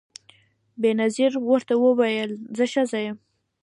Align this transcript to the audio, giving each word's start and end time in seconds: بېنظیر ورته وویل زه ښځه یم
بېنظیر 0.81 1.33
ورته 1.49 1.73
وویل 1.83 2.31
زه 2.57 2.65
ښځه 2.73 2.99
یم 3.05 3.17